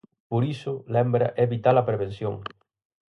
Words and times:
Por 0.31 0.43
iso, 0.53 0.73
lembra, 0.95 1.27
é 1.43 1.45
vital 1.53 1.75
a 1.77 1.87
prevención. 1.89 2.35